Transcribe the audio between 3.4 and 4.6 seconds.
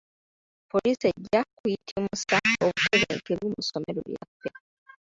mu ssomero lyaffe.